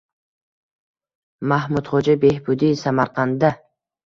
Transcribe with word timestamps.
“Mahmudxo‘ja 1.51 2.17
Behbudiy”– 2.25 2.75
Samarqandda 2.81 3.55